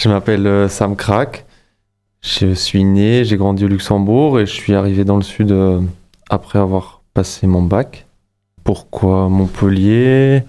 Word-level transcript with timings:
Je 0.00 0.08
m'appelle 0.08 0.46
euh, 0.46 0.66
Sam 0.66 0.96
Krak. 0.96 1.44
Je 2.22 2.54
suis 2.54 2.84
né, 2.84 3.22
j'ai 3.22 3.36
grandi 3.36 3.66
au 3.66 3.68
Luxembourg 3.68 4.40
et 4.40 4.46
je 4.46 4.52
suis 4.52 4.72
arrivé 4.72 5.04
dans 5.04 5.16
le 5.16 5.22
sud 5.22 5.52
euh, 5.52 5.82
après 6.30 6.58
avoir 6.58 7.02
passé 7.12 7.46
mon 7.46 7.60
bac. 7.60 8.06
Pourquoi 8.64 9.28
Montpellier? 9.28 10.44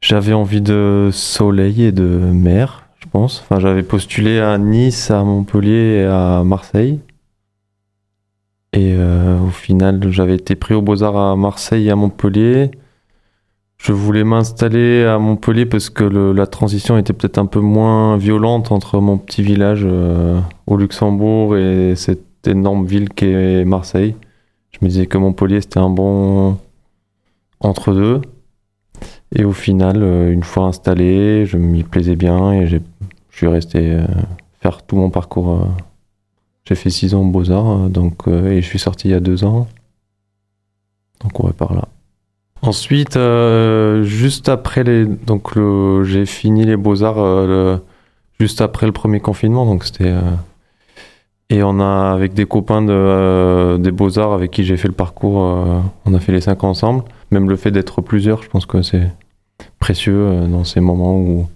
J'avais 0.00 0.32
envie 0.32 0.60
de 0.60 1.10
soleil 1.12 1.84
et 1.84 1.92
de 1.92 2.02
mer, 2.02 2.88
je 2.98 3.06
pense. 3.06 3.44
J'avais 3.58 3.84
postulé 3.84 4.40
à 4.40 4.58
Nice, 4.58 5.12
à 5.12 5.22
Montpellier 5.22 6.00
et 6.00 6.04
à 6.06 6.42
Marseille. 6.44 6.98
Et 8.72 8.96
euh, 8.98 9.38
au 9.38 9.50
final, 9.50 10.10
j'avais 10.10 10.34
été 10.34 10.56
pris 10.56 10.74
aux 10.74 10.82
Beaux-Arts 10.82 11.16
à 11.16 11.36
Marseille 11.36 11.86
et 11.86 11.90
à 11.92 11.96
Montpellier. 11.96 12.72
Je 13.80 13.94
voulais 13.94 14.24
m'installer 14.24 15.04
à 15.04 15.18
Montpellier 15.18 15.64
parce 15.64 15.88
que 15.88 16.04
la 16.04 16.46
transition 16.46 16.98
était 16.98 17.14
peut-être 17.14 17.38
un 17.38 17.46
peu 17.46 17.60
moins 17.60 18.18
violente 18.18 18.72
entre 18.72 19.00
mon 19.00 19.16
petit 19.16 19.42
village 19.42 19.84
euh, 19.86 20.38
au 20.66 20.76
Luxembourg 20.76 21.56
et 21.56 21.94
cette 21.96 22.46
énorme 22.46 22.84
ville 22.84 23.08
qu'est 23.08 23.64
Marseille. 23.64 24.16
Je 24.72 24.80
me 24.82 24.88
disais 24.90 25.06
que 25.06 25.16
Montpellier 25.16 25.62
c'était 25.62 25.78
un 25.78 25.88
bon 25.88 26.58
entre-deux. 27.60 28.20
Et 29.34 29.44
au 29.44 29.52
final, 29.52 30.02
euh, 30.02 30.30
une 30.30 30.42
fois 30.42 30.64
installé, 30.66 31.46
je 31.46 31.56
m'y 31.56 31.82
plaisais 31.82 32.16
bien 32.16 32.52
et 32.52 32.66
je 32.66 32.76
suis 33.30 33.46
resté 33.46 33.92
euh, 33.94 34.04
faire 34.60 34.82
tout 34.82 34.96
mon 34.96 35.08
parcours. 35.08 35.66
J'ai 36.66 36.74
fait 36.74 36.90
six 36.90 37.14
ans 37.14 37.22
aux 37.22 37.30
Beaux-Arts 37.30 37.88
donc, 37.88 38.28
et 38.28 38.60
je 38.60 38.66
suis 38.66 38.78
sorti 38.78 39.08
il 39.08 39.12
y 39.12 39.14
a 39.14 39.20
deux 39.20 39.42
ans. 39.42 39.68
Donc 41.22 41.40
ouais, 41.42 41.54
par 41.54 41.72
là. 41.72 41.88
Ensuite, 42.62 43.16
euh, 43.16 44.02
juste 44.02 44.50
après 44.50 44.84
les, 44.84 45.06
donc 45.06 45.54
j'ai 46.04 46.26
fini 46.26 46.66
les 46.66 46.76
beaux 46.76 47.02
arts 47.02 47.18
euh, 47.18 47.78
juste 48.38 48.60
après 48.60 48.86
le 48.86 48.92
premier 48.92 49.18
confinement, 49.20 49.64
donc 49.64 49.84
c'était 49.84 50.10
euh, 50.10 50.20
et 51.48 51.62
on 51.62 51.80
a 51.80 52.12
avec 52.12 52.34
des 52.34 52.44
copains 52.44 52.82
de, 52.82 53.78
des 53.78 53.90
beaux 53.90 54.18
arts 54.18 54.34
avec 54.34 54.50
qui 54.50 54.64
j'ai 54.64 54.76
fait 54.76 54.88
le 54.88 54.94
parcours, 54.94 55.36
on 56.04 56.14
a 56.14 56.20
fait 56.20 56.30
les 56.30 56.42
cinq 56.42 56.62
ensemble. 56.62 57.02
Même 57.32 57.48
le 57.50 57.56
fait 57.56 57.72
d'être 57.72 58.02
plusieurs, 58.02 58.42
je 58.42 58.48
pense 58.48 58.66
que 58.66 58.82
c'est 58.82 59.10
précieux 59.80 60.46
dans 60.46 60.62
ces 60.62 60.78
moments 60.78 61.16
où 61.16 61.48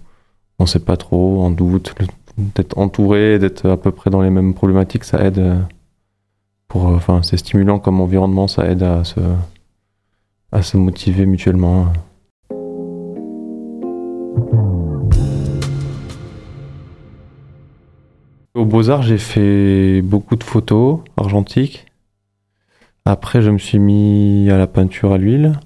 on 0.59 0.65
sait 0.65 0.79
pas 0.79 0.97
trop, 0.97 1.41
en 1.43 1.49
doute, 1.49 1.95
d'être 2.37 2.77
entouré, 2.77 3.39
d'être 3.39 3.69
à 3.69 3.77
peu 3.77 3.91
près 3.91 4.09
dans 4.09 4.21
les 4.21 4.29
mêmes 4.29 4.53
problématiques, 4.53 5.05
ça 5.05 5.23
aide. 5.23 5.41
Pour, 6.67 6.87
enfin, 6.87 7.21
c'est 7.23 7.37
stimulant 7.37 7.79
comme 7.79 8.01
environnement, 8.01 8.47
ça 8.47 8.65
aide 8.65 8.83
à 8.83 9.05
se 9.05 9.21
à 10.55 10.61
se 10.61 10.77
motiver 10.77 11.25
mutuellement. 11.25 11.91
Au 18.53 18.63
Beaux-Arts, 18.63 19.01
j'ai 19.01 19.17
fait 19.17 20.01
beaucoup 20.01 20.37
de 20.37 20.45
photos 20.45 20.99
argentiques. 21.17 21.85
Après, 23.03 23.41
je 23.41 23.51
me 23.51 23.57
suis 23.57 23.79
mis 23.79 24.49
à 24.49 24.57
la 24.57 24.65
peinture 24.65 25.11
à 25.11 25.17
l'huile. 25.17 25.59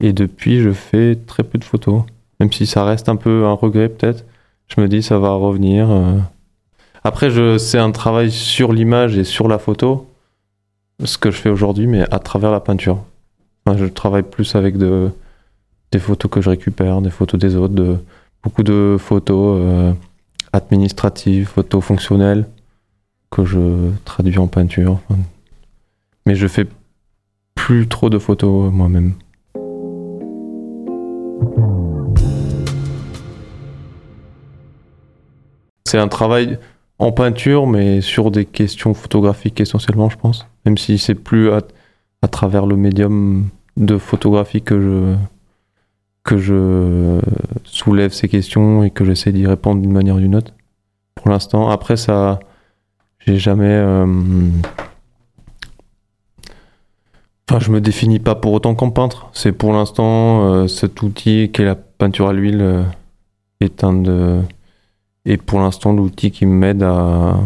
Et 0.00 0.14
depuis, 0.14 0.60
je 0.60 0.72
fais 0.72 1.16
très 1.16 1.42
peu 1.42 1.58
de 1.58 1.64
photos. 1.64 2.04
Même 2.40 2.50
si 2.50 2.64
ça 2.64 2.82
reste 2.82 3.10
un 3.10 3.16
peu 3.16 3.44
un 3.44 3.52
regret, 3.52 3.90
peut-être. 3.90 4.24
Je 4.68 4.80
me 4.80 4.88
dis, 4.88 5.02
ça 5.02 5.18
va 5.18 5.32
revenir. 5.32 5.90
Euh. 5.90 6.18
Après, 7.04 7.28
c'est 7.58 7.78
un 7.78 7.90
travail 7.90 8.30
sur 8.30 8.72
l'image 8.72 9.18
et 9.18 9.24
sur 9.24 9.48
la 9.48 9.58
photo. 9.58 10.06
Ce 11.04 11.18
que 11.18 11.30
je 11.30 11.36
fais 11.36 11.50
aujourd'hui, 11.50 11.86
mais 11.86 12.04
à 12.10 12.18
travers 12.18 12.50
la 12.50 12.60
peinture 12.60 13.04
je 13.76 13.86
travaille 13.86 14.22
plus 14.22 14.54
avec 14.54 14.76
de, 14.76 15.10
des 15.92 15.98
photos 15.98 16.30
que 16.30 16.40
je 16.40 16.50
récupère, 16.50 17.02
des 17.02 17.10
photos 17.10 17.40
des 17.40 17.56
autres, 17.56 17.98
beaucoup 18.42 18.62
de 18.62 18.96
photos 18.98 19.60
euh, 19.60 19.92
administratives, 20.52 21.46
photos 21.46 21.84
fonctionnelles 21.84 22.46
que 23.30 23.44
je 23.44 23.90
traduis 24.04 24.38
en 24.38 24.48
peinture. 24.48 25.00
Mais 26.26 26.34
je 26.34 26.46
fais 26.46 26.66
plus 27.54 27.88
trop 27.88 28.10
de 28.10 28.18
photos 28.18 28.72
moi-même. 28.72 29.14
C'est 35.86 35.98
un 35.98 36.08
travail 36.08 36.58
en 36.98 37.12
peinture, 37.12 37.66
mais 37.66 38.00
sur 38.00 38.30
des 38.30 38.44
questions 38.44 38.94
photographiques 38.94 39.60
essentiellement, 39.60 40.08
je 40.08 40.16
pense. 40.16 40.46
Même 40.64 40.78
si 40.78 40.98
c'est 40.98 41.14
plus 41.14 41.50
à 41.50 42.28
travers 42.28 42.66
le 42.66 42.76
médium 42.76 43.48
de 43.76 43.98
photographie 43.98 44.62
que 44.62 44.80
je, 44.80 45.16
que 46.24 46.36
je 46.36 47.20
soulève 47.64 48.12
ces 48.12 48.28
questions 48.28 48.82
et 48.84 48.90
que 48.90 49.04
j'essaie 49.04 49.32
d'y 49.32 49.46
répondre 49.46 49.80
d'une 49.80 49.92
manière 49.92 50.16
ou 50.16 50.20
d'une 50.20 50.36
autre. 50.36 50.52
Pour 51.14 51.28
l'instant, 51.28 51.68
après 51.68 51.96
ça, 51.96 52.40
j'ai 53.20 53.38
jamais. 53.38 53.66
Euh, 53.66 54.06
enfin, 57.48 57.60
je 57.60 57.70
me 57.70 57.80
définis 57.80 58.18
pas 58.18 58.34
pour 58.34 58.52
autant 58.52 58.74
comme 58.74 58.92
peintre. 58.92 59.30
C'est 59.32 59.52
pour 59.52 59.72
l'instant 59.72 60.44
euh, 60.44 60.68
cet 60.68 61.02
outil 61.02 61.50
qu'est 61.52 61.64
la 61.64 61.74
peinture 61.74 62.28
à 62.28 62.32
l'huile 62.32 62.62
euh, 62.62 62.82
est 63.60 63.84
un 63.84 63.94
de. 63.94 64.40
Et 65.26 65.36
pour 65.36 65.60
l'instant, 65.60 65.92
l'outil 65.92 66.30
qui 66.30 66.46
m'aide 66.46 66.82
à, 66.82 67.38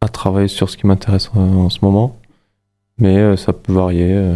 à 0.00 0.08
travailler 0.08 0.48
sur 0.48 0.70
ce 0.70 0.78
qui 0.78 0.86
m'intéresse 0.86 1.30
en 1.34 1.68
ce 1.68 1.78
moment 1.82 2.16
mais 3.00 3.16
euh, 3.16 3.36
ça 3.36 3.52
peut 3.52 3.72
varier. 3.72 4.12
Euh. 4.12 4.34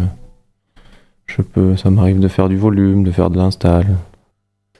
Je 1.27 1.41
peux, 1.41 1.75
ça 1.77 1.89
m'arrive 1.89 2.19
de 2.19 2.27
faire 2.27 2.49
du 2.49 2.57
volume, 2.57 3.03
de 3.03 3.11
faire 3.11 3.29
de 3.29 3.37
l'install. 3.37 3.85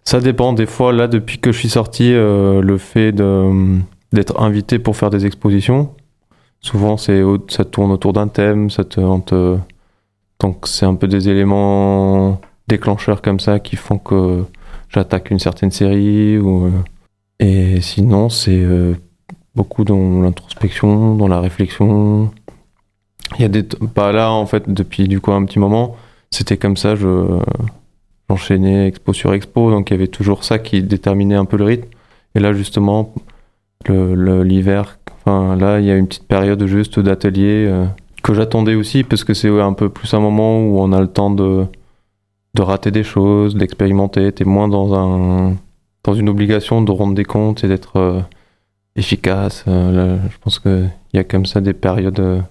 Ça 0.03 0.19
dépend. 0.19 0.53
Des 0.53 0.65
fois, 0.65 0.93
là, 0.93 1.07
depuis 1.07 1.39
que 1.39 1.51
je 1.51 1.57
suis 1.57 1.69
sorti, 1.69 2.13
euh, 2.13 2.61
le 2.61 2.77
fait 2.77 3.11
d'être 3.11 4.39
invité 4.39 4.77
pour 4.77 4.95
faire 4.95 5.09
des 5.09 5.25
expositions, 5.25 5.91
souvent, 6.61 6.97
c'est 6.97 7.23
ça 7.47 7.65
tourne 7.65 7.91
autour 7.91 8.13
d'un 8.13 8.27
thème. 8.27 8.69
Ça 8.69 8.83
te, 8.83 9.57
donc, 10.39 10.67
c'est 10.67 10.85
un 10.85 10.95
peu 10.95 11.07
des 11.07 11.29
éléments 11.29 12.39
déclencheurs 12.67 13.21
comme 13.21 13.39
ça 13.39 13.59
qui 13.59 13.75
font 13.75 13.97
que 13.97 14.43
j'attaque 14.89 15.31
une 15.31 15.39
certaine 15.39 15.71
série. 15.71 16.39
Et 17.39 17.81
sinon, 17.81 18.29
c'est 18.29 18.63
beaucoup 19.55 19.83
dans 19.83 20.21
l'introspection, 20.21 21.15
dans 21.15 21.27
la 21.27 21.39
réflexion. 21.39 22.31
Il 23.37 23.41
y 23.41 23.45
a 23.45 23.49
des 23.49 23.63
pas 23.63 24.11
là 24.11 24.31
en 24.31 24.45
fait 24.45 24.69
depuis 24.69 25.07
du 25.07 25.19
coup 25.19 25.31
un 25.31 25.45
petit 25.45 25.59
moment. 25.59 25.95
C'était 26.31 26.57
comme 26.57 26.77
ça, 26.77 26.95
je 26.95 27.39
j'enchaînais 28.29 28.87
expo 28.87 29.13
sur 29.13 29.33
expo, 29.33 29.71
donc 29.71 29.89
il 29.89 29.93
y 29.93 29.95
avait 29.95 30.07
toujours 30.07 30.43
ça 30.43 30.59
qui 30.59 30.81
déterminait 30.81 31.35
un 31.35 31.45
peu 31.45 31.57
le 31.57 31.65
rythme. 31.65 31.87
Et 32.33 32.39
là 32.39 32.53
justement, 32.53 33.13
l'hiver, 33.87 34.99
enfin 35.17 35.55
là 35.55 35.79
il 35.79 35.85
y 35.85 35.91
a 35.91 35.95
une 35.95 36.07
petite 36.07 36.27
période 36.27 36.65
juste 36.65 36.99
d'atelier 36.99 37.65
euh, 37.67 37.85
que 38.23 38.33
j'attendais 38.33 38.75
aussi 38.75 39.03
parce 39.03 39.23
que 39.23 39.33
c'est 39.33 39.49
un 39.49 39.73
peu 39.73 39.89
plus 39.89 40.13
un 40.13 40.19
moment 40.19 40.59
où 40.59 40.79
on 40.79 40.91
a 40.91 41.01
le 41.01 41.07
temps 41.07 41.31
de 41.31 41.65
de 42.55 42.61
rater 42.61 42.89
des 42.91 43.03
choses, 43.03 43.55
d'expérimenter. 43.55 44.31
T'es 44.31 44.45
moins 44.45 44.67
dans 44.67 44.93
un 44.95 45.55
dans 46.03 46.13
une 46.13 46.29
obligation 46.29 46.81
de 46.81 46.91
rendre 46.91 47.15
des 47.15 47.25
comptes 47.25 47.63
et 47.63 47.67
d'être 47.67 47.97
euh, 47.97 48.21
efficace. 48.95 49.65
Euh, 49.67 50.17
je 50.31 50.37
pense 50.39 50.59
qu'il 50.59 50.89
y 51.13 51.17
a 51.17 51.23
comme 51.23 51.45
ça 51.45 51.61
des 51.61 51.73
périodes 51.73 52.43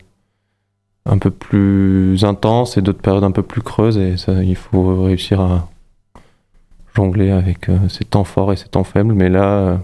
un 1.07 1.19
peu 1.19 1.31
plus 1.31 2.25
intense 2.25 2.77
et 2.77 2.83
d'autres 2.83 3.01
périodes 3.01 3.25
un 3.25 3.31
peu 3.31 3.43
plus 3.43 3.63
creuses 3.63 3.99
et 3.99 4.15
il 4.43 4.57
faut 4.57 5.05
réussir 5.05 5.41
à 5.41 5.69
jongler 6.95 7.31
avec 7.31 7.69
euh, 7.69 7.89
ces 7.89 8.05
temps 8.05 8.25
forts 8.25 8.53
et 8.53 8.57
ces 8.57 8.69
temps 8.69 8.85
faibles. 8.85 9.15
Mais 9.15 9.29
là, 9.29 9.45
euh, 9.45 9.77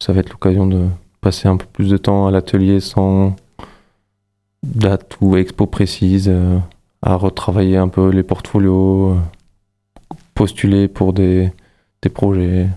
ça 0.00 0.12
va 0.12 0.20
être 0.20 0.30
l'occasion 0.30 0.66
de 0.66 0.88
passer 1.20 1.48
un 1.48 1.56
peu 1.56 1.66
plus 1.72 1.88
de 1.88 1.96
temps 1.96 2.26
à 2.26 2.30
l'atelier 2.30 2.80
sans 2.80 3.36
date 4.62 5.16
ou 5.20 5.36
expo 5.36 5.66
précise, 5.66 6.28
euh, 6.28 6.58
à 7.02 7.14
retravailler 7.14 7.76
un 7.76 7.88
peu 7.88 8.10
les 8.10 8.22
portfolios, 8.22 9.16
postuler 10.34 10.88
pour 10.88 11.12
des 11.12 11.52
projets. 12.12 12.68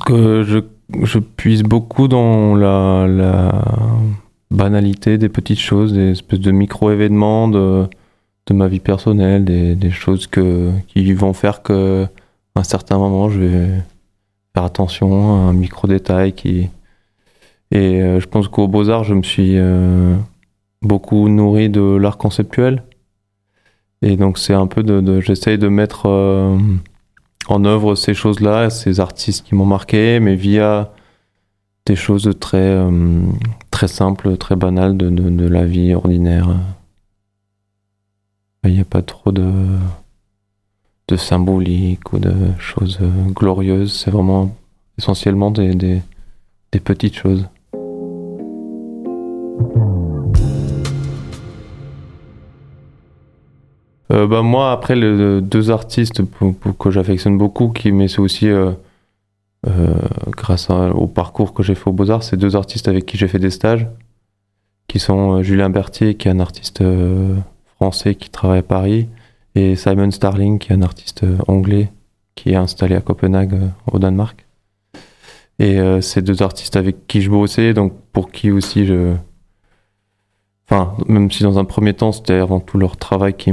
Que 0.00 0.42
je, 0.42 0.58
je 1.02 1.18
puise 1.18 1.62
beaucoup 1.62 2.08
dans 2.08 2.54
la, 2.54 3.52
banalité 4.50 5.18
des 5.18 5.28
petites 5.28 5.58
choses, 5.58 5.92
des 5.92 6.12
espèces 6.12 6.40
de 6.40 6.52
micro-événements, 6.52 7.48
de, 7.48 7.88
ma 8.50 8.68
vie 8.68 8.80
personnelle, 8.80 9.44
des, 9.44 9.90
choses 9.90 10.26
que, 10.26 10.70
qui 10.88 11.12
vont 11.12 11.32
faire 11.32 11.62
que 11.62 12.06
à 12.54 12.60
un 12.60 12.62
certain 12.62 12.98
moment, 12.98 13.28
je 13.30 13.40
vais 13.40 13.68
faire 14.54 14.64
attention 14.64 15.34
à 15.34 15.38
un 15.48 15.52
micro 15.52 15.88
détail 15.88 16.32
qui. 16.32 16.68
Et 17.70 18.00
euh, 18.02 18.20
je 18.20 18.26
pense 18.26 18.46
qu'au 18.48 18.68
Beaux-Arts, 18.68 19.04
je 19.04 19.14
me 19.14 19.22
suis 19.22 19.58
euh, 19.58 20.14
beaucoup 20.82 21.28
nourri 21.28 21.68
de 21.68 21.80
l'art 21.80 22.18
conceptuel. 22.18 22.84
Et 24.02 24.16
donc, 24.16 24.38
c'est 24.38 24.54
un 24.54 24.68
peu 24.68 24.82
de. 24.82 25.20
J'essaye 25.20 25.58
de 25.58 25.68
mettre 25.68 26.06
euh, 26.06 26.56
en 27.48 27.64
œuvre 27.64 27.94
ces 27.94 28.14
choses-là, 28.14 28.70
ces 28.70 29.00
artistes 29.00 29.46
qui 29.46 29.54
m'ont 29.54 29.66
marqué, 29.66 30.20
mais 30.20 30.36
via 30.36 30.92
des 31.86 31.96
choses 31.96 32.30
très, 32.40 32.78
très 33.70 33.88
simples, 33.88 34.36
très 34.36 34.56
banales 34.56 34.96
de, 34.96 35.46
la 35.46 35.64
vie 35.64 35.94
ordinaire. 35.94 36.48
Il 38.64 38.72
n'y 38.72 38.80
a 38.80 38.84
pas 38.84 39.02
trop 39.02 39.32
de 39.32 39.52
de 41.08 41.16
symbolique 41.16 42.12
ou 42.12 42.18
de 42.18 42.34
choses 42.58 42.98
euh, 43.00 43.30
glorieuses. 43.30 43.92
C'est 43.92 44.10
vraiment 44.10 44.54
essentiellement 44.98 45.50
des, 45.50 46.02
petites 46.82 47.14
choses. 47.14 47.48
Euh, 54.12 54.26
bah 54.26 54.42
moi, 54.42 54.72
après, 54.72 54.94
les 54.96 55.40
deux 55.40 55.70
artistes 55.70 56.22
que 56.78 56.90
j'affectionne 56.90 57.38
beaucoup, 57.38 57.68
qui, 57.70 57.90
mais 57.92 58.08
c'est 58.08 58.20
aussi 58.20 58.48
euh, 58.48 58.72
grâce 60.30 60.68
au 60.70 61.06
parcours 61.06 61.54
que 61.54 61.62
j'ai 61.62 61.74
fait 61.74 61.88
au 61.88 61.92
Beaux-Arts, 61.92 62.22
c'est 62.22 62.36
deux 62.36 62.56
artistes 62.56 62.88
avec 62.88 63.06
qui 63.06 63.16
j'ai 63.16 63.28
fait 63.28 63.38
des 63.38 63.50
stages, 63.50 63.86
qui 64.88 64.98
sont 64.98 65.42
Julien 65.42 65.70
Berthier, 65.70 66.16
qui 66.16 66.28
est 66.28 66.30
un 66.30 66.40
artiste 66.40 66.84
français 67.76 68.14
qui 68.14 68.30
travaille 68.30 68.60
à 68.60 68.62
Paris, 68.62 69.08
et 69.54 69.76
Simon 69.76 70.10
Starling, 70.10 70.58
qui 70.58 70.72
est 70.72 70.76
un 70.76 70.82
artiste 70.82 71.24
euh, 71.24 71.38
anglais 71.46 71.90
qui 72.34 72.50
est 72.50 72.56
installé 72.56 72.96
à 72.96 73.00
Copenhague, 73.00 73.54
euh, 73.54 73.68
au 73.90 73.98
Danemark. 73.98 74.44
Et 75.60 75.78
euh, 75.78 76.00
ces 76.00 76.20
deux 76.20 76.42
artistes 76.42 76.76
avec 76.76 77.06
qui 77.06 77.22
je 77.22 77.30
bossais, 77.30 77.74
donc 77.74 77.92
pour 78.12 78.32
qui 78.32 78.50
aussi 78.50 78.86
je. 78.86 79.14
Enfin, 80.68 80.94
même 81.08 81.30
si 81.30 81.42
dans 81.42 81.58
un 81.58 81.64
premier 81.64 81.94
temps 81.94 82.12
c'était 82.12 82.34
avant 82.34 82.60
tout 82.60 82.78
leur 82.78 82.96
travail 82.96 83.34
que, 83.34 83.50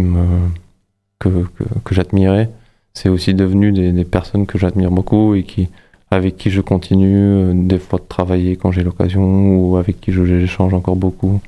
que, 1.19 1.93
j'admirais, 1.93 2.49
c'est 2.93 3.09
aussi 3.09 3.33
devenu 3.33 3.71
des, 3.71 4.05
personnes 4.05 4.45
que 4.45 4.57
j'admire 4.57 4.91
beaucoup 4.91 5.35
et 5.35 5.43
qui, 5.43 5.69
avec 6.09 6.37
qui 6.37 6.49
je 6.49 6.61
continue 6.61 7.53
des 7.53 7.79
fois 7.79 7.99
de 7.99 8.05
travailler 8.07 8.55
quand 8.55 8.71
j'ai 8.71 8.83
l'occasion 8.83 9.57
ou 9.57 9.77
avec 9.77 9.99
qui 9.99 10.11
j'échange 10.11 10.73
encore 10.73 10.95
beaucoup 10.95 11.41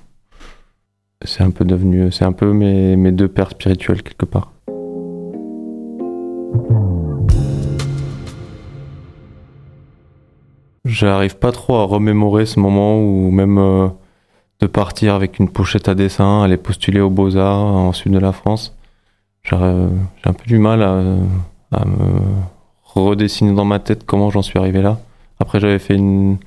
c'est 1.25 1.43
un 1.43 1.51
peu 1.51 1.65
devenu, 1.65 2.11
c'est 2.11 2.25
un 2.25 2.31
peu 2.33 2.51
mes, 2.53 2.95
mes 2.95 3.11
deux 3.11 3.27
pères 3.27 3.51
spirituels 3.51 4.03
quelque 4.03 4.25
part. 4.25 4.51
J'arrive 10.85 11.37
pas 11.37 11.51
trop 11.51 11.75
à 11.75 11.85
remémorer 11.85 12.45
ce 12.45 12.59
moment 12.59 12.99
où 12.99 13.31
même 13.31 13.57
euh, 13.57 13.87
de 14.63 14.67
partir 14.67 15.13
avec 15.13 15.39
une 15.39 15.49
pochette 15.49 15.89
à 15.89 15.95
dessin, 15.95 16.41
aller 16.41 16.55
postuler 16.55 17.01
aux 17.01 17.09
Beaux-Arts 17.09 17.59
en 17.59 17.91
sud 17.91 18.13
de 18.13 18.17
la 18.19 18.31
France. 18.31 18.73
J'ai 19.43 19.57
un 19.57 20.33
peu 20.33 20.45
du 20.45 20.57
mal 20.57 20.81
à, 20.81 21.85
me 21.85 22.21
redessiner 22.83 23.53
dans 23.53 23.65
ma 23.65 23.79
tête 23.79 24.05
comment 24.05 24.29
j'en 24.29 24.41
suis 24.41 24.57
arrivé 24.57 24.81
là. 24.81 24.99
Après, 25.39 25.59
j'avais 25.59 25.79
fait 25.79 25.95
une 25.95 26.37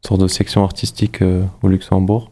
sorte 0.00 0.22
de 0.22 0.26
section 0.26 0.64
artistique 0.64 1.20
euh, 1.20 1.44
au 1.62 1.68
Luxembourg. 1.68 2.30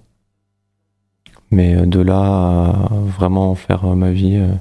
Mais 1.50 1.74
euh, 1.74 1.84
de 1.84 2.00
là 2.00 2.20
à 2.20 2.88
vraiment 2.90 3.54
faire 3.54 3.84
euh, 3.84 3.94
ma 3.94 4.12
vie, 4.12 4.36
euh, 4.36 4.54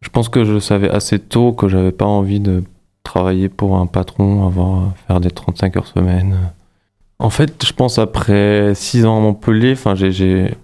je 0.00 0.08
pense 0.08 0.28
que 0.28 0.44
je 0.44 0.58
savais 0.58 0.90
assez 0.90 1.20
tôt 1.20 1.52
que 1.52 1.68
j'avais 1.68 1.92
pas 1.92 2.04
envie 2.04 2.40
de 2.40 2.64
travailler 3.04 3.48
pour 3.48 3.76
un 3.76 3.86
patron, 3.86 4.44
avoir 4.44 4.92
faire 5.06 5.20
des 5.20 5.30
35 5.30 5.76
heures 5.76 5.86
semaine. 5.86 6.36
En 7.24 7.30
fait, 7.30 7.64
je 7.66 7.72
pense 7.72 7.98
après 7.98 8.74
6 8.74 9.06
ans 9.06 9.16
à 9.16 9.20
Montpellier, 9.20 9.72
enfin 9.72 9.94
j'ai 9.94 10.54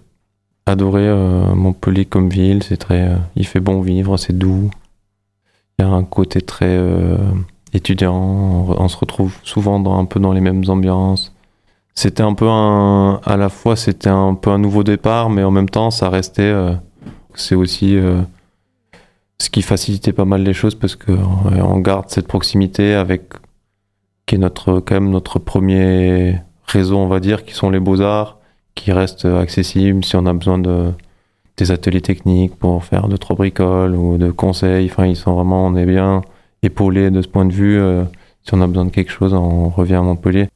adoré 0.67 1.09
Montpellier 1.55 2.05
comme 2.05 2.29
ville, 2.29 2.61
c'est 2.61 2.77
très 2.77 3.17
il 3.35 3.47
fait 3.47 3.59
bon 3.59 3.81
vivre, 3.81 4.15
c'est 4.17 4.37
doux. 4.37 4.69
Il 5.79 5.85
y 5.85 5.85
a 5.85 5.91
un 5.91 6.03
côté 6.03 6.41
très 6.41 6.79
étudiant, 7.73 8.15
on, 8.15 8.87
se 8.87 8.97
retrouve 8.97 9.33
souvent 9.43 9.79
dans, 9.79 9.97
un 9.97 10.05
peu 10.05 10.19
dans 10.19 10.33
les 10.33 10.41
mêmes 10.41 10.63
ambiances. 10.67 11.33
C'était 11.95 12.23
un 12.23 12.33
peu 12.33 12.47
un, 12.47 13.19
à 13.25 13.37
la 13.37 13.49
fois 13.49 13.75
c'était 13.75 14.09
un 14.09 14.35
peu 14.35 14.49
un 14.49 14.57
nouveau 14.57 14.83
départ, 14.83 15.29
mais 15.29 15.43
en 15.43 15.51
même 15.51 15.69
temps 15.69 15.91
ça 15.91 16.09
restait, 16.09 16.43
euh, 16.43 16.73
c'est 17.35 17.55
aussi 17.55 17.95
euh, 17.97 18.21
ce 19.39 19.49
qui 19.49 19.61
facilitait 19.61 20.13
pas 20.13 20.25
mal 20.25 20.43
les 20.43 20.53
choses 20.53 20.75
parce 20.75 20.95
que 20.95 21.11
euh, 21.11 21.61
on 21.61 21.79
garde 21.79 22.09
cette 22.09 22.27
proximité 22.27 22.93
avec 22.93 23.33
qui 24.25 24.35
est 24.35 24.37
notre 24.37 24.79
quand 24.79 24.95
même 24.95 25.09
notre 25.09 25.39
premier 25.39 26.39
réseau 26.71 26.97
on 26.97 27.07
va 27.07 27.19
dire 27.19 27.45
qui 27.45 27.53
sont 27.53 27.69
les 27.69 27.79
beaux 27.79 28.01
arts 28.01 28.37
qui 28.75 28.91
restent 28.91 29.25
accessibles 29.25 30.03
si 30.03 30.15
on 30.15 30.25
a 30.25 30.33
besoin 30.33 30.57
de 30.57 30.91
des 31.57 31.71
ateliers 31.71 32.01
techniques 32.01 32.55
pour 32.55 32.83
faire 32.83 33.07
de 33.07 33.17
trois 33.17 33.35
bricoles 33.35 33.95
ou 33.95 34.17
de 34.17 34.31
conseils 34.31 34.89
enfin 34.89 35.05
ils 35.05 35.15
sont 35.15 35.33
vraiment 35.33 35.65
on 35.65 35.75
est 35.75 35.85
bien 35.85 36.21
épaulés 36.63 37.11
de 37.11 37.21
ce 37.21 37.27
point 37.27 37.45
de 37.45 37.53
vue 37.53 37.79
si 38.43 38.53
on 38.53 38.61
a 38.61 38.67
besoin 38.67 38.85
de 38.85 38.91
quelque 38.91 39.11
chose 39.11 39.33
on 39.33 39.69
revient 39.69 39.95
à 39.95 40.01
Montpellier 40.01 40.47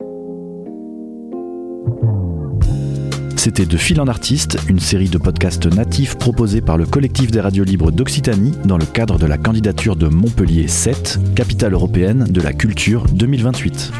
C'était 3.46 3.68
De 3.68 3.78
Fil 3.78 4.02
en 4.02 4.08
Artiste, 4.08 4.58
une 4.68 4.80
série 4.80 5.08
de 5.08 5.20
podcasts 5.20 5.68
natifs 5.68 6.18
proposés 6.18 6.62
par 6.62 6.78
le 6.78 6.88
collectif 6.88 7.30
des 7.30 7.42
radios 7.42 7.64
libres 7.64 7.92
d'Occitanie 7.92 8.54
dans 8.66 8.80
le 8.80 8.88
cadre 8.88 9.20
de 9.20 9.28
la 9.28 9.38
candidature 9.38 9.96
de 9.96 10.08
Montpellier 10.08 10.68
7, 10.68 11.20
capitale 11.36 11.74
européenne 11.74 12.26
de 12.28 12.42
la 12.42 12.54
culture 12.54 13.06
2028. 13.14 13.92